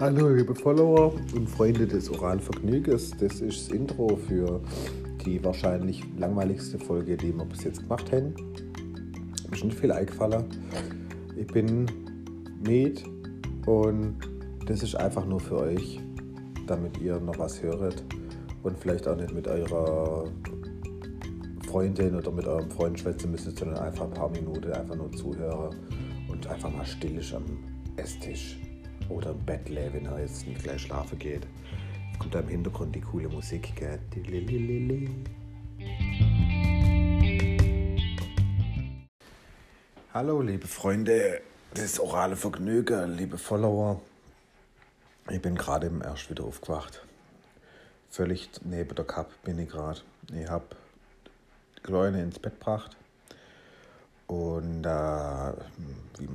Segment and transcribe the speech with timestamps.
[0.00, 3.10] Hallo liebe Follower und Freunde des oralen Vergnügens.
[3.20, 4.62] Das ist das Intro für
[5.26, 8.32] die wahrscheinlich langweiligste Folge, die wir bis jetzt gemacht haben.
[9.50, 10.46] Mir ist nicht viel eingefallen.
[11.36, 11.84] Ich bin
[12.66, 13.04] Med
[13.66, 14.16] und
[14.64, 16.00] das ist einfach nur für euch,
[16.66, 18.02] damit ihr noch was hört
[18.62, 20.24] und vielleicht auch nicht mit eurer
[21.66, 25.76] Freundin oder mit eurem Freund schwätzen müsstet, sondern einfach ein paar Minuten einfach nur zuhören
[26.26, 27.44] und einfach mal still ist am
[27.98, 28.56] Esstisch
[29.10, 31.46] oder im Bett leben, wenn er jetzt nicht gleich schlafen geht.
[32.08, 33.74] Jetzt kommt da im Hintergrund die coole Musik.
[33.76, 33.98] Gell?
[40.14, 41.40] Hallo, liebe Freunde
[41.76, 44.00] des orale Vergnügen, liebe Follower.
[45.28, 47.04] Ich bin gerade eben erst wieder aufgewacht.
[48.10, 50.00] Völlig neben der Cup bin ich gerade.
[50.32, 50.66] Ich habe
[51.82, 52.96] Kleine ins Bett gebracht.
[54.26, 55.52] Und äh,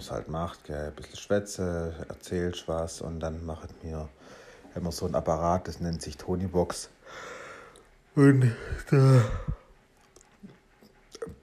[0.00, 4.08] es halt macht, gell, ein bisschen schwätze, erzählst was und dann macht mir
[4.74, 6.90] immer so ein Apparat, das nennt sich Tonybox.
[8.14, 8.52] Und
[8.90, 9.22] da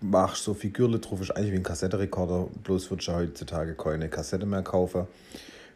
[0.00, 4.46] machst so Figürle drauf, ist eigentlich wie ein Kassettenrekorder, bloß wird ja heutzutage keine Kassette
[4.46, 5.06] mehr kaufen.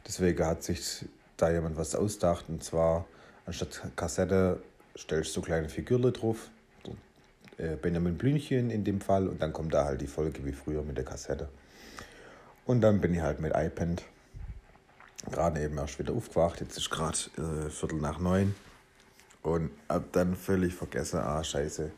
[0.06, 1.05] Deswegen hat sich
[1.37, 3.06] da jemand was ausgedacht und zwar
[3.47, 4.62] anstatt Kassette
[4.97, 6.50] stellst du kleine Figürle drauf
[7.83, 10.97] Benjamin Blümchen in dem Fall und dann kommt da halt die Folge wie früher mit
[10.97, 11.48] der Kassette.
[12.70, 14.00] Und dann bin ich halt mit iPad
[15.28, 16.60] gerade eben erst wieder aufgewacht.
[16.60, 18.54] Jetzt ist gerade äh, Viertel nach neun
[19.42, 21.91] und hab dann völlig vergessen, ah scheiße,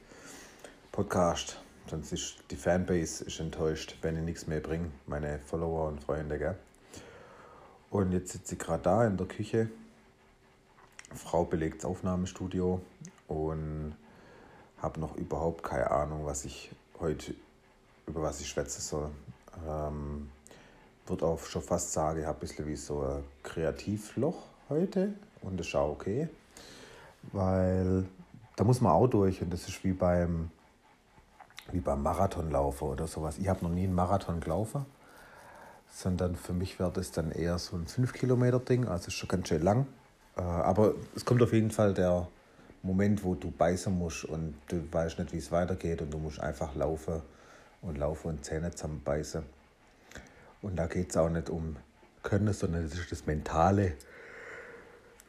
[0.91, 1.61] Podcast.
[1.91, 6.39] Sonst ist die Fanbase ist enttäuscht, wenn ich nichts mehr bringe, meine Follower und Freunde,
[6.39, 6.57] gell?
[7.91, 9.69] Und jetzt sitze ich gerade da in der Küche.
[11.15, 12.81] Frau belegt das Aufnahmestudio
[13.29, 13.95] und
[14.79, 17.35] habe noch überhaupt keine Ahnung, was ich heute,
[18.07, 19.11] über was ich schwätzen soll.
[19.69, 20.31] Ähm,
[21.13, 24.35] würde auch schon fast sagen, ich habe ein bisschen wie so ein Kreativloch
[24.71, 26.29] heute und das ist auch okay,
[27.33, 28.07] weil
[28.57, 30.51] da muss man auch durch und das ist wie beim,
[31.71, 33.37] wie beim Marathonlaufen oder sowas.
[33.39, 34.87] Ich habe noch nie einen Marathon gelaufen,
[35.95, 39.63] sondern für mich wäre das dann eher so ein 5-Kilometer-Ding, also ist schon ganz schön
[39.63, 39.87] lang.
[40.39, 42.27] Äh, aber es kommt auf jeden Fall der
[42.83, 46.41] Moment, wo du beißen musst und du weißt nicht, wie es weitergeht und du musst
[46.41, 47.21] einfach laufen
[47.83, 49.62] und laufen und Zähne zusammenbeißen.
[50.63, 51.77] Und da geht es auch nicht um
[52.23, 53.95] Können, sondern das ist das mentale,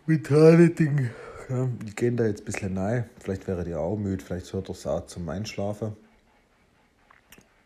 [0.06, 1.10] mentale Ding.
[1.50, 3.10] Ja, die gehen da jetzt ein bisschen nahe.
[3.20, 5.98] Vielleicht wäre ihr auch müde, vielleicht hört ihr es auch zum Einschlafen.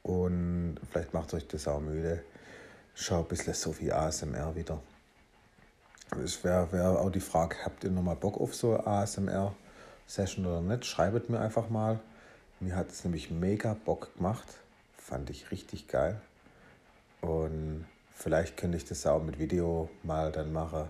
[0.01, 2.23] Und vielleicht macht euch das auch müde.
[2.95, 4.81] Schau ein bisschen so wie ASMR wieder.
[6.23, 9.53] Es wäre wär auch die Frage, habt ihr nochmal Bock auf so ASMR?
[10.07, 11.99] Session oder nicht, schreibt mir einfach mal.
[12.61, 14.47] Mir hat es nämlich mega Bock gemacht.
[14.97, 16.21] Fand ich richtig geil.
[17.21, 20.87] Und vielleicht könnte ich das auch mit Video mal dann machen.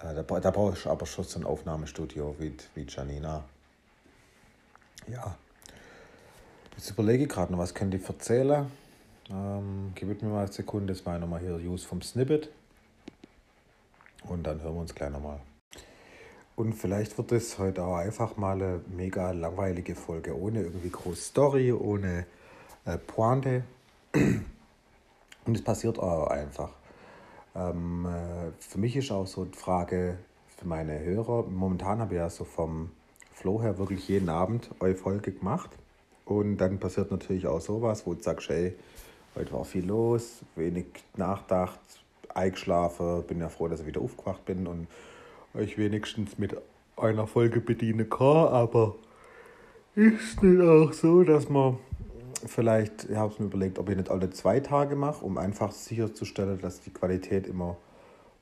[0.00, 3.44] Äh, da, da brauche ich aber schon so ein Aufnahmestudio wie, wie Janina.
[5.08, 5.36] Ja.
[6.76, 8.70] Jetzt überlege ich gerade noch, was könnte ich erzählen.
[9.30, 12.50] Ähm, gebt mir mal eine Sekunde, das war nochmal hier Use vom Snippet.
[14.24, 15.40] Und dann hören wir uns gleich nochmal.
[16.56, 21.22] Und vielleicht wird es heute auch einfach mal eine mega langweilige Folge, ohne irgendwie große
[21.22, 22.26] Story, ohne
[22.84, 23.64] äh, Pointe.
[25.46, 26.70] Und es passiert auch einfach.
[27.54, 30.18] Ähm, äh, für mich ist auch so die Frage
[30.56, 32.90] für meine Hörer, momentan habe ich ja so vom
[33.32, 35.70] Flow her wirklich jeden Abend eure Folge gemacht.
[36.24, 38.74] Und dann passiert natürlich auch sowas, wo du sagst, hey,
[39.36, 41.78] heute war viel los, wenig nachgedacht,
[42.32, 44.86] eingeschlafen, bin ja froh, dass ich wieder aufgewacht bin und
[45.54, 46.56] euch wenigstens mit
[46.96, 48.94] einer Folge bedienen kann, aber
[49.94, 51.78] ist nicht auch so, dass man
[52.46, 55.72] vielleicht, ich habe es mir überlegt, ob ich nicht alle zwei Tage mache, um einfach
[55.72, 57.76] sicherzustellen, dass die Qualität immer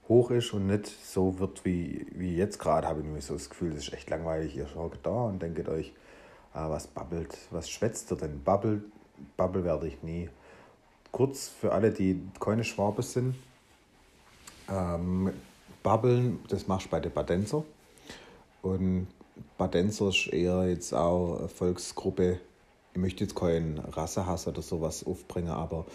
[0.09, 3.49] hoch ist und nicht so wird wie, wie jetzt gerade, habe ich nämlich so das
[3.49, 4.57] Gefühl, das ist echt langweilig.
[4.57, 5.93] Ihr schaut da und denkt euch,
[6.53, 8.43] ah, was babbelt, was schwätzt ihr denn?
[8.43, 8.83] Bubble,
[9.37, 10.29] Bubble werde ich nie.
[11.11, 13.35] Kurz für alle, die keine Schwabe sind,
[14.71, 15.33] ähm,
[15.83, 17.65] Babbeln, das machst du bei der Badenzer.
[18.63, 19.09] Und
[19.59, 22.41] Badenzer ist eher jetzt auch eine Volksgruppe.
[22.93, 25.87] Ich möchte jetzt keinen Rassehass oder sowas aufbringen, aber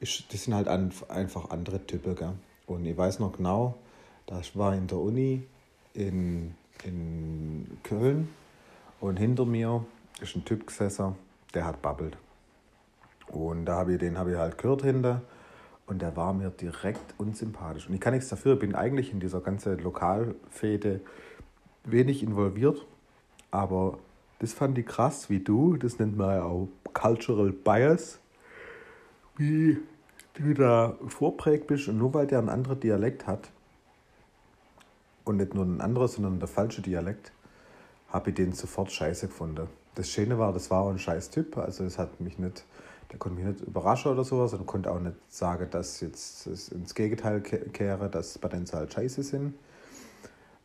[0.00, 2.16] ich, das sind halt einfach andere Typen.
[2.16, 2.32] Gell?
[2.66, 3.76] Und ich weiß noch genau,
[4.26, 5.44] da war in der Uni
[5.94, 6.54] in,
[6.84, 8.28] in Köln
[9.00, 9.84] und hinter mir
[10.20, 11.16] ist ein Typ gesessen,
[11.54, 12.16] der hat babbelt.
[13.28, 15.22] Und da habe ich den habe ich halt gehört hinter
[15.86, 17.88] und der war mir direkt unsympathisch.
[17.88, 21.00] Und ich kann nichts dafür, bin eigentlich in dieser ganzen Lokalfäde
[21.84, 22.84] wenig involviert.
[23.50, 23.98] Aber
[24.40, 28.18] das fand ich krass, wie du, das nennt man ja auch Cultural Bias,
[29.36, 29.78] wie
[30.34, 33.50] du da vorprägt bist und nur weil der einen anderen Dialekt hat,
[35.24, 37.32] und nicht nur ein anderer, sondern der falsche Dialekt,
[38.08, 39.68] habe ich den sofort scheiße gefunden.
[39.94, 42.64] Das Schöne war, das war auch ein scheiß Typ, also es hat mich nicht,
[43.10, 46.70] der konnte mich nicht überraschen oder sowas und konnte auch nicht sagen, dass jetzt es
[46.70, 49.54] ins Gegenteil kehre, dass Patente halt scheiße sind.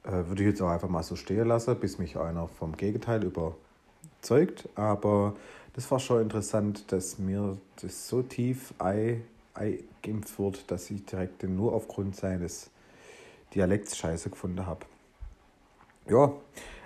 [0.04, 3.24] Äh, würde ich jetzt auch einfach mal so stehen lassen, bis mich einer vom Gegenteil
[4.26, 4.68] überzeugt.
[4.76, 5.36] Aber
[5.74, 11.74] das war schon interessant, dass mir das so tief eingeimpft wurde, dass ich direkt nur
[11.74, 12.70] aufgrund seines
[13.54, 14.86] Dialekts scheiße gefunden habe.
[16.10, 16.32] Ja,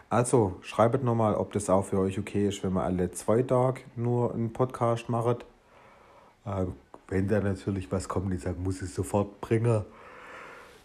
[0.10, 3.82] also schreibt nochmal, ob das auch für euch okay ist, wenn man alle zwei Tage
[3.96, 5.46] nur einen Podcast macht.
[6.46, 6.66] Äh,
[7.10, 9.84] wenn da natürlich was kommt, ich sage, muss ich sofort bringen,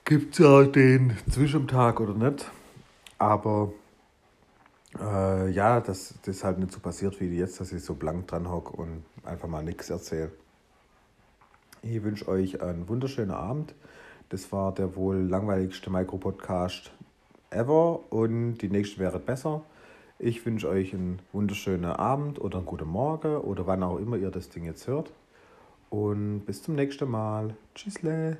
[0.04, 2.50] gibt es auch den Zwischentag oder nicht.
[3.18, 3.72] Aber
[5.00, 8.50] äh, ja, dass das halt nicht so passiert wie jetzt, dass ich so blank dran
[8.50, 10.31] hocke und einfach mal nichts erzähle.
[11.82, 13.75] Ich wünsche euch einen wunderschönen Abend.
[14.31, 16.93] Das war der wohl langweiligste Micro-Podcast
[17.50, 19.62] ever und die nächste wäre besser.
[20.19, 24.31] Ich wünsche euch einen wunderschönen Abend oder einen guten Morgen oder wann auch immer ihr
[24.31, 25.12] das Ding jetzt hört.
[25.91, 27.55] Und bis zum nächsten Mal.
[27.75, 28.38] Tschüssle.